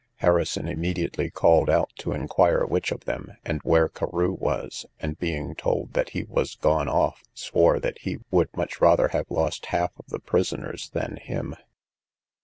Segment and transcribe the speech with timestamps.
[0.15, 5.53] Harrison immediately called out to inquire which of them, and where Carew was; and, being
[5.53, 9.91] told that he was gone off, swore that he would much rather have lost half
[9.99, 11.55] of the prisoners than him.